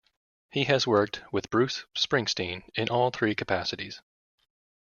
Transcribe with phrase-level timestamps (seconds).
[0.49, 4.01] He has worked with Bruce Springsteen in all three capacities.